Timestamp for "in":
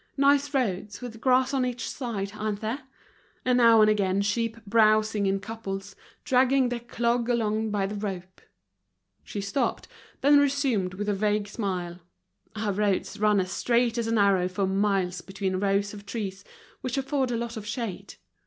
5.27-5.39